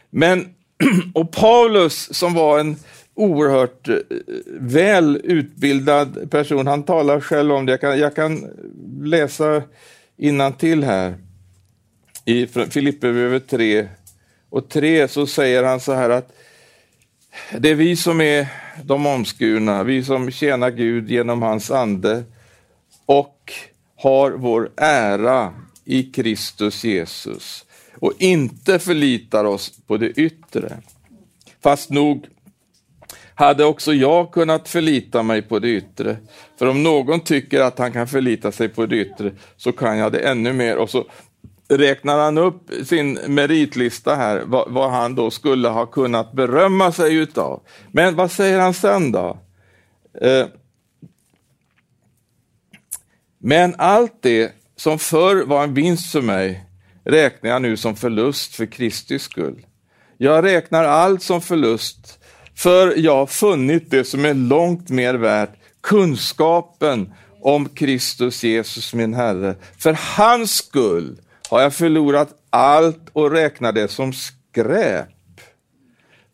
[0.10, 0.50] Men,
[1.14, 2.76] och Paulus som var en
[3.16, 3.98] oerhört eh,
[4.60, 6.68] väl utbildad person.
[6.68, 7.72] Han talar själv om det.
[7.72, 8.46] Jag kan, jag kan
[9.02, 9.64] läsa
[10.58, 11.16] till här
[12.26, 13.88] i Filipperbrevet 3
[14.50, 16.32] och 3 så säger han så här att
[17.58, 18.48] det är vi som är
[18.84, 22.24] de omskurna, vi som tjänar Gud genom hans ande
[23.06, 23.54] och
[23.96, 25.54] har vår ära
[25.86, 30.78] i Kristus Jesus och inte förlitar oss på det yttre.
[31.62, 32.28] Fast nog
[33.36, 36.18] hade också jag kunnat förlita mig på det yttre.
[36.60, 40.12] För om någon tycker att han kan förlita sig på det yttre så kan jag
[40.12, 40.78] det ännu mer.
[40.78, 41.06] Och så
[41.68, 47.16] räknar han upp sin meritlista här, vad, vad, han då skulle ha kunnat berömma sig
[47.16, 47.62] utav.
[47.92, 49.40] Men vad säger han sen då?
[50.22, 50.46] Eh,
[53.40, 56.64] men allt det som förr var en vinst för mig
[57.04, 59.66] räknar jag nu som förlust för Kristi skull.
[60.18, 62.20] Jag räknar allt som förlust
[62.58, 69.14] för jag har funnit det som är långt mer värt, kunskapen om Kristus Jesus min
[69.14, 69.56] Herre.
[69.78, 71.18] För hans skull
[71.50, 75.08] har jag förlorat allt och räknar det som skräp.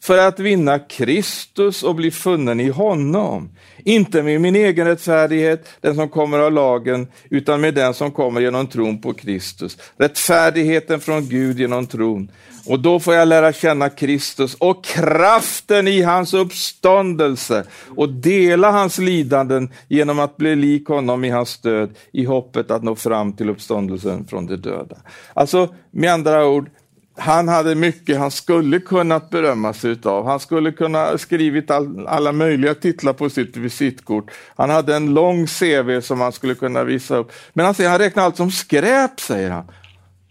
[0.03, 3.49] För att vinna Kristus och bli funnen i honom.
[3.83, 8.41] Inte med min egen rättfärdighet, den som kommer av lagen, utan med den som kommer
[8.41, 9.77] genom tron på Kristus.
[9.97, 12.31] Rättfärdigheten från Gud genom tron.
[12.65, 17.63] Och då får jag lära känna Kristus och kraften i hans uppståndelse
[17.95, 22.83] och dela hans lidanden genom att bli lik honom i hans död i hoppet att
[22.83, 24.95] nå fram till uppståndelsen från de döda.
[25.33, 26.69] Alltså med andra ord,
[27.15, 30.25] han hade mycket han skulle kunnat berömma sig utav.
[30.25, 34.31] Han skulle kunna skrivit all, alla möjliga titlar på sitt visitkort.
[34.55, 37.31] Han hade en lång CV som han skulle kunna visa upp.
[37.53, 39.65] Men han säger, han räknar allt som skräp, säger han.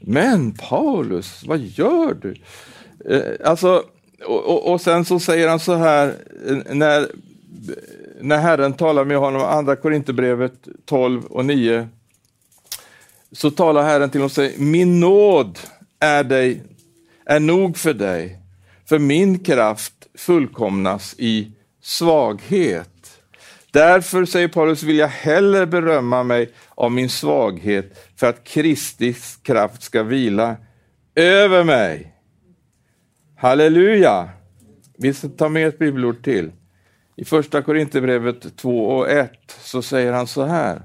[0.01, 2.35] Men Paulus, vad gör du?
[3.15, 3.85] Eh, alltså,
[4.27, 6.15] och, och, och, sen så säger han så här,
[6.49, 7.09] eh, när,
[8.21, 11.89] när Herren talar med honom, andra Korinthierbrevet 12 och 9,
[13.33, 15.59] så talar Herren till honom och säger, min nåd
[16.01, 16.63] är, dig,
[17.27, 18.39] är nog för dig,
[18.89, 23.21] för min kraft fullkomnas i svaghet.
[23.73, 29.83] Därför, säger Paulus, vill jag hellre berömma mig av min svaghet för att Kristi kraft
[29.83, 30.57] ska vila
[31.15, 32.15] över mig.
[33.37, 34.29] Halleluja!
[34.99, 36.53] Vi ska ta med ett bibelord till.
[37.17, 40.83] I första Korinthierbrevet 2 och 1 så säger han så här.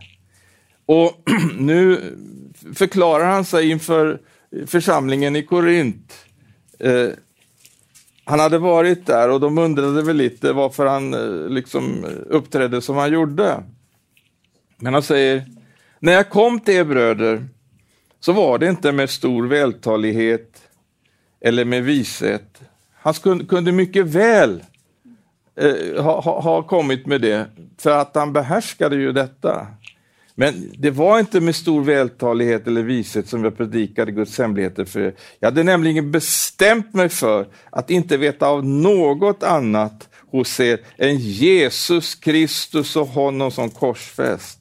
[0.86, 1.12] Och
[1.60, 2.14] nu
[2.76, 4.22] förklarar han sig inför
[4.66, 6.14] församlingen i Korint.
[6.80, 7.10] Eh,
[8.24, 12.96] han hade varit där och de undrade väl lite varför han eh, liksom uppträdde som
[12.96, 13.64] han gjorde.
[14.78, 15.46] Men han säger,
[16.00, 17.48] när jag kom till er bröder
[18.20, 20.62] så var det inte med stor vältalighet
[21.42, 22.62] eller med vishet.
[22.94, 23.14] Han
[23.48, 24.64] kunde mycket väl
[25.56, 27.46] eh, ha, ha, kommit med det,
[27.78, 29.68] för att han behärskade ju detta.
[30.36, 35.00] Men det var inte med stor vältalighet eller vishet som jag predikade Guds hemligheter för
[35.00, 35.16] er.
[35.40, 41.18] Jag hade nämligen bestämt mig för att inte veta av något annat hos er än
[41.18, 44.60] Jesus Kristus och honom som korsfäst.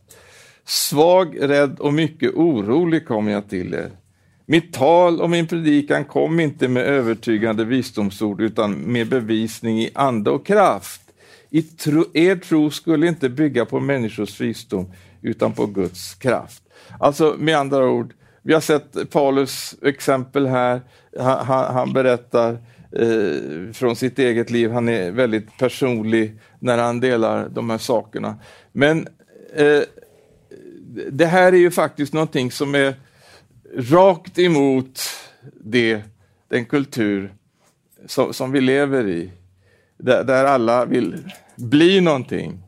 [0.65, 3.91] Svag, rädd och mycket orolig kom jag till er.
[4.47, 10.31] Mitt tal och min predikan kom inte med övertygande visdomsord utan med bevisning i ande
[10.31, 11.01] och kraft.
[11.51, 14.93] I tro, er tro skulle inte bygga på människors visdom
[15.25, 16.63] utan på Guds kraft.
[16.99, 20.81] Alltså med andra ord, vi har sett Paulus exempel här.
[21.19, 22.59] Han, han, han berättar
[22.93, 24.71] eh, från sitt eget liv.
[24.71, 28.37] Han är väldigt personlig när han delar de här sakerna.
[28.73, 29.09] Men
[29.55, 29.83] eh,
[31.11, 32.95] det här är ju faktiskt någonting som är
[33.77, 35.01] rakt emot
[35.61, 36.03] det,
[36.49, 37.35] den kultur
[38.07, 39.31] som, som vi lever i.
[39.99, 42.65] Där, där alla vill bli någonting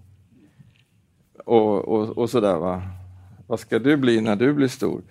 [1.47, 2.57] och, och, och sådär.
[2.57, 2.83] Va?
[3.47, 5.03] Vad ska du bli när du blir stor?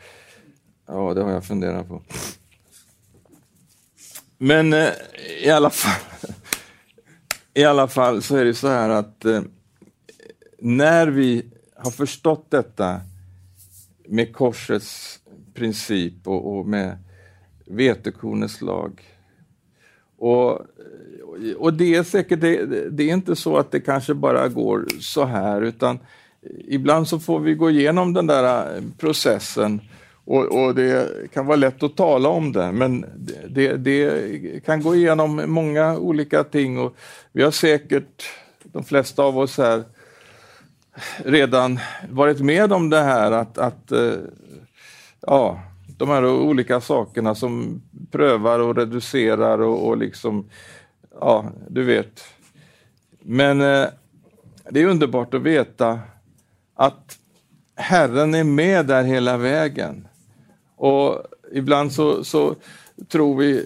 [0.88, 2.02] Ja, det har jag funderat på.
[4.38, 4.90] Men eh,
[5.44, 6.02] i alla fall
[7.58, 9.42] i alla fall så är det så här att eh,
[10.60, 11.46] när vi
[11.76, 13.02] har förstått detta
[14.08, 15.20] med korsets
[15.54, 16.98] princip och, och med
[17.66, 19.02] vetekornets lag.
[20.18, 20.62] Och,
[21.58, 25.26] och det är säkert, det, det, är inte så att det kanske bara går så
[25.26, 26.00] här utan
[26.68, 29.82] ibland så får vi gå igenom den där eh, processen
[30.26, 33.06] och, och, det kan vara lätt att tala om det, men
[33.50, 36.96] det, det, kan gå igenom många olika ting och
[37.32, 38.24] vi har säkert,
[38.64, 39.84] de flesta av oss här,
[41.18, 41.80] redan
[42.10, 44.14] varit med om det här att, att eh,
[45.22, 45.60] ja,
[45.98, 47.82] de här olika sakerna som
[48.12, 50.50] prövar och reducerar och, och liksom,
[51.20, 52.24] ja, du vet.
[53.20, 53.88] Men eh,
[54.70, 56.00] det är underbart att veta
[56.76, 57.18] att
[57.76, 60.08] Herren är med där hela vägen.
[60.76, 62.56] Och ibland så, så
[63.08, 63.66] tror vi,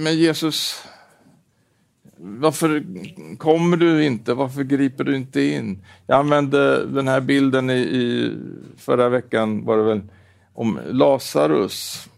[0.00, 0.82] men Jesus,
[2.16, 2.84] varför
[3.36, 4.34] kommer du inte?
[4.34, 5.84] Varför griper du inte in?
[6.06, 8.36] Jag använde den här bilden i, i
[8.76, 10.00] förra veckan, var det väl,
[10.54, 12.08] om Lazarus.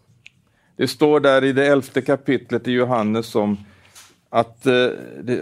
[0.77, 3.57] Det står där i det elfte kapitlet i Johannes om
[4.31, 4.89] att, eh,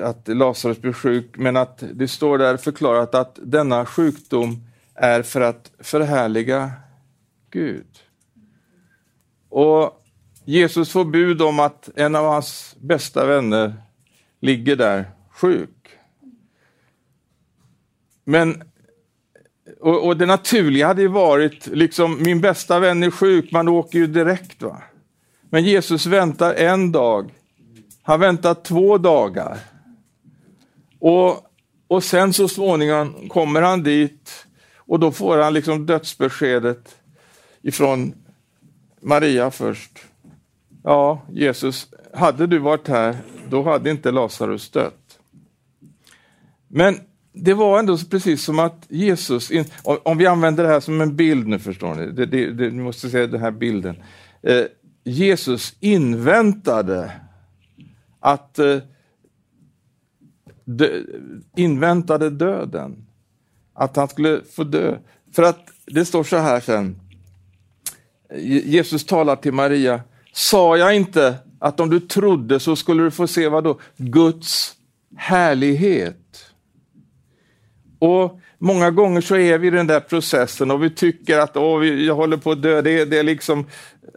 [0.02, 4.67] att Lazarus blir sjuk, men att det står där förklarat att denna sjukdom
[4.98, 6.72] är för att förhärliga
[7.50, 7.86] Gud.
[9.48, 10.04] Och
[10.44, 13.74] Jesus får bud om att en av hans bästa vänner
[14.40, 15.88] ligger där sjuk.
[18.24, 18.62] Men
[19.80, 23.98] och, och, det naturliga hade ju varit, liksom min bästa vän är sjuk, man åker
[23.98, 24.62] ju direkt.
[24.62, 24.82] va.
[25.50, 27.34] Men Jesus väntar en dag,
[28.02, 29.58] han väntar två dagar.
[30.98, 31.46] Och,
[31.88, 34.47] och sen så småningom kommer han dit
[34.88, 36.96] och då får han liksom dödsbeskedet
[37.62, 38.14] ifrån
[39.00, 39.98] Maria först.
[40.84, 43.16] Ja, Jesus, hade du varit här,
[43.50, 45.18] då hade inte Lazarus dött.
[46.68, 47.00] Men
[47.32, 49.50] det var ändå precis som att Jesus,
[49.82, 52.82] om vi använder det här som en bild nu förstår ni, det, det, det, ni
[52.82, 53.96] måste se den här bilden.
[54.42, 54.64] Eh,
[55.04, 57.12] Jesus inväntade
[58.20, 58.78] att eh,
[60.64, 61.02] dö,
[61.56, 63.07] inväntade döden.
[63.78, 64.98] Att han skulle få dö.
[65.34, 67.00] För att det står så här sen.
[68.64, 70.00] Jesus talar till Maria.
[70.32, 73.78] Sa jag inte att om du trodde så skulle du få se vad då?
[73.96, 74.74] Guds
[75.16, 76.44] härlighet.
[77.98, 81.86] Och många gånger så är vi i den där processen och vi tycker att Åh,
[81.86, 82.82] jag håller på att dö.
[82.82, 83.66] Det, det är liksom,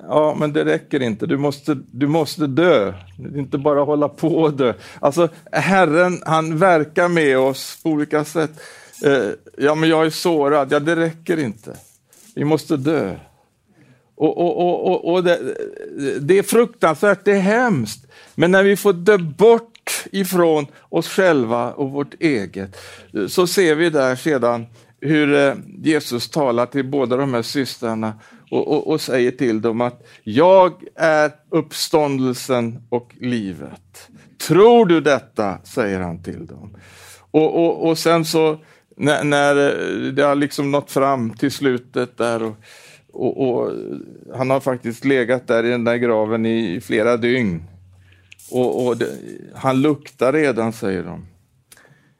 [0.07, 2.93] ja men det räcker inte, du måste, du måste dö.
[3.35, 4.73] Inte bara hålla på och dö.
[4.99, 8.51] Alltså Herren han verkar med oss på olika sätt.
[9.03, 11.75] Eh, ja men jag är sårad, ja det räcker inte.
[12.35, 13.15] Vi måste dö.
[14.15, 15.55] Och, och, och, och det,
[16.19, 18.05] det, är fruktansvärt, det är hemskt.
[18.35, 22.77] Men när vi får dö bort ifrån oss själva och vårt eget,
[23.27, 24.65] så ser vi där sedan
[24.99, 28.13] hur eh, Jesus talar till båda de här systrarna
[28.51, 34.07] och, och, säger till dem att jag är uppståndelsen och livet.
[34.47, 35.57] Tror du detta?
[35.63, 36.77] säger han till dem.
[37.31, 38.59] Och, och sen så
[39.01, 42.55] när, när eh, det har liksom nått fram till slutet där och
[43.13, 43.71] och, och,
[44.35, 47.63] han har faktiskt legat där i den där graven i, i flera dygn.
[48.51, 49.17] Och, och det,
[49.55, 51.25] han luktar redan, säger de.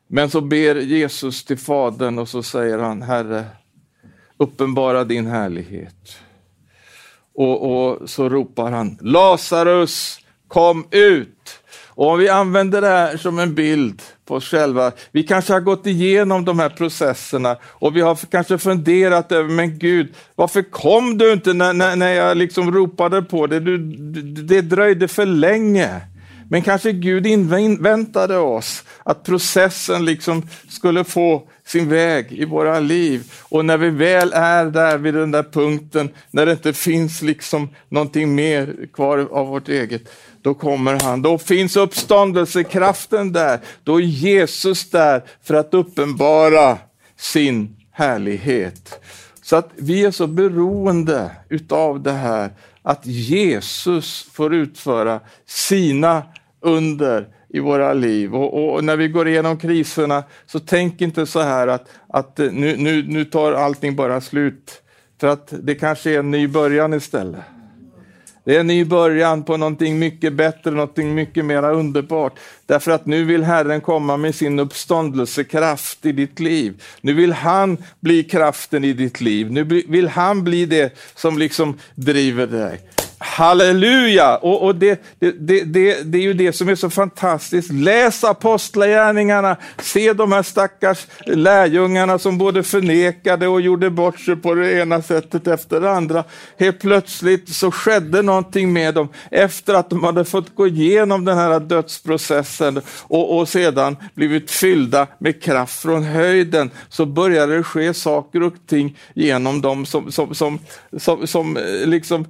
[0.08, 3.46] Men så ber Jesus till Fadern och så säger han, Herre,
[4.38, 6.18] uppenbara din härlighet.
[7.34, 11.41] Och, och så ropar han, Lazarus, kom ut!
[11.94, 15.60] Och om vi använder det här som en bild på oss själva, vi kanske har
[15.60, 21.18] gått igenom de här processerna och vi har kanske funderat över, men Gud, varför kom
[21.18, 23.60] du inte när, när, när jag liksom ropade på dig?
[23.60, 23.78] Det,
[24.44, 26.02] det dröjde för länge.
[26.52, 33.32] Men kanske Gud inväntade oss att processen liksom skulle få sin väg i våra liv.
[33.42, 37.70] Och när vi väl är där vid den där punkten, när det inte finns liksom
[37.90, 40.02] någonting mer kvar av vårt eget,
[40.42, 41.22] då kommer han.
[41.22, 43.60] Då finns uppståndelsekraften där.
[43.84, 46.78] Då är Jesus där för att uppenbara
[47.18, 49.00] sin härlighet.
[49.44, 52.50] Så att vi är så beroende utav det här,
[52.82, 56.24] att Jesus får utföra sina
[56.62, 58.36] under i våra liv.
[58.36, 62.78] Och, och, när vi går igenom kriserna, så tänk inte så här att, att nu,
[62.78, 64.82] nu, nu tar allting bara slut.
[65.20, 67.42] För att det kanske är en ny början istället.
[68.44, 72.40] Det är en ny början på någonting mycket bättre, någonting mycket mer underbart.
[72.66, 76.84] Därför att nu vill Herren komma med sin uppståndelsekraft i ditt liv.
[77.02, 79.52] Nu vill han bli kraften i ditt liv.
[79.52, 82.82] Nu vill han bli det som liksom driver dig.
[83.24, 84.38] Halleluja!
[84.38, 85.32] Och, och det, det,
[85.64, 87.72] det, det, är ju det som är så fantastiskt.
[87.72, 94.54] Läs apostlagärningarna, se de här stackars lärjungarna som både förnekade och gjorde bort sig på
[94.54, 96.24] det ena sättet efter det andra.
[96.60, 101.38] Helt plötsligt så skedde någonting med dem efter att de hade fått gå igenom den
[101.38, 106.72] här dödsprocessen och, och sedan blivit fyllda med kraft från höjden.
[106.90, 110.60] Så började det ske saker och ting genom dem som, som, som,
[110.98, 112.26] som, som eh, liksom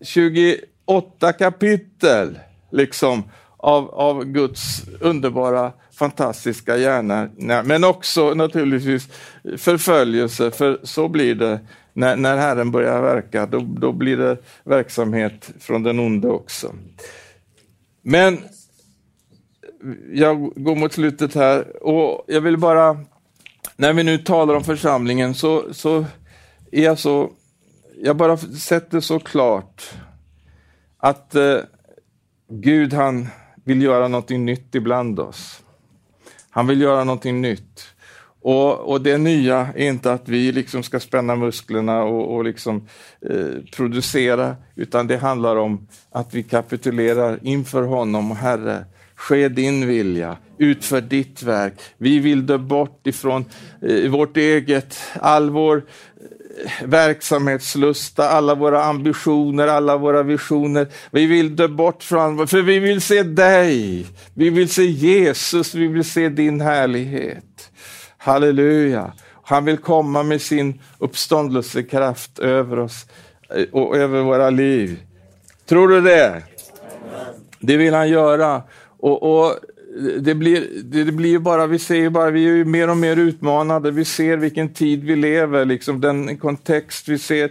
[0.00, 2.38] 28 kapitel
[2.70, 3.22] liksom,
[3.56, 7.28] av, av Guds underbara, fantastiska hjärna.
[7.64, 9.08] Men också naturligtvis
[9.56, 11.60] förföljelse, för så blir det
[11.92, 13.46] när, när Herren börjar verka.
[13.46, 16.74] Då, då blir det verksamhet från den onde också.
[18.02, 18.38] Men
[20.12, 22.98] jag går mot slutet här och jag vill bara,
[23.76, 26.04] när vi nu talar om församlingen så, så
[26.72, 27.32] är jag så
[28.02, 29.90] jag bara sätter så klart
[30.98, 31.58] att eh,
[32.48, 33.28] Gud han
[33.64, 35.62] vill göra någonting nytt ibland oss.
[36.50, 37.86] Han vill göra någonting nytt.
[38.40, 42.88] Och, och det nya är inte att vi liksom ska spänna musklerna och, och liksom,
[43.30, 48.30] eh, producera, utan det handlar om att vi kapitulerar inför honom.
[48.30, 48.84] Herre,
[49.14, 51.74] ske din vilja, utför ditt verk.
[51.96, 53.44] Vi vill dö bort ifrån
[53.82, 55.82] eh, vårt eget, all vår
[56.84, 60.88] verksamhetslusta, alla våra ambitioner, alla våra visioner.
[61.10, 64.06] Vi vill dö bort från, för vi vill se dig.
[64.34, 67.70] Vi vill se Jesus, vi vill se din härlighet.
[68.18, 69.12] Halleluja.
[69.42, 73.06] Han vill komma med sin uppståndelsekraft över oss
[73.54, 75.00] eh, och över våra liv.
[75.66, 76.42] Tror du det?
[77.60, 78.62] Det vill han göra.
[78.98, 79.54] Och, och
[80.20, 83.90] det blir, det blir bara, vi ser bara, vi är ju mer och mer utmanade.
[83.90, 87.50] Vi ser vilken tid vi lever, liksom den kontext vi ser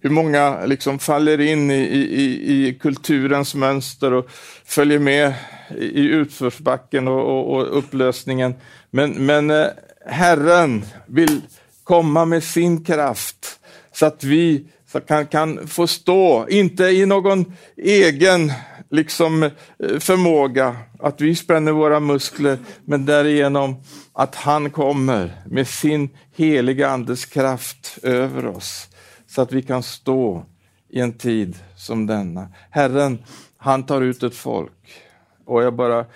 [0.00, 4.30] hur många liksom faller in i, i, i kulturens mönster och
[4.64, 5.34] följer med
[5.78, 8.54] i utförsbacken och, och, och upplösningen.
[8.90, 9.66] Men, men eh,
[10.06, 11.40] Herren vill
[11.84, 13.60] komma med sin kraft
[13.92, 14.64] så att vi
[15.06, 18.52] kan, kan få stå, inte i någon egen
[18.90, 19.50] liksom eh,
[19.98, 23.76] förmåga, att vi spänner våra muskler, men därigenom
[24.12, 28.88] att han kommer med sin heliga Andes kraft över oss,
[29.26, 30.44] så att vi kan stå
[30.88, 32.48] i en tid som denna.
[32.70, 33.18] Herren,
[33.56, 35.02] han tar ut ett folk
[35.44, 36.06] och jag bara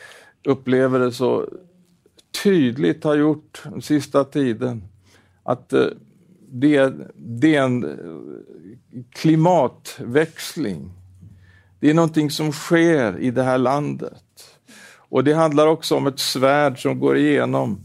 [0.45, 1.49] upplever det så
[2.43, 4.85] tydligt har gjort den sista tiden,
[5.43, 5.87] att eh,
[6.51, 10.91] det, det är en eh, klimatväxling.
[11.83, 14.59] Det är någonting som sker i det här landet.
[14.97, 17.81] Och det handlar också om ett svärd som går igenom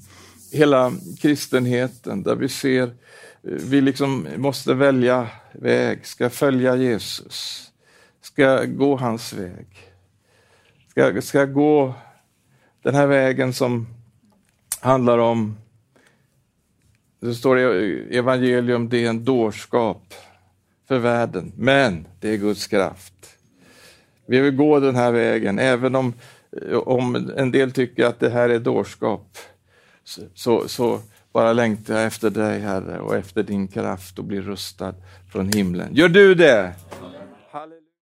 [0.52, 0.92] hela
[1.22, 2.94] kristenheten, där vi ser, att
[3.42, 7.64] vi liksom måste välja väg, ska följa Jesus,
[8.22, 9.68] ska gå hans väg,
[10.90, 11.94] ska, ska gå
[12.82, 13.88] den här vägen som
[14.80, 15.58] handlar om,
[17.20, 20.14] det står i evangelium, det är en dårskap
[20.88, 23.37] för världen, men det är Guds kraft.
[24.28, 26.14] Vi vill gå den här vägen, även om,
[26.86, 29.38] om en del tycker att det här är dårskap,
[30.34, 31.00] så, så,
[31.34, 34.94] bara längtar jag efter dig, Herre, och efter din kraft och bli rustad
[35.32, 35.96] från himlen.
[35.96, 36.74] Gör du det?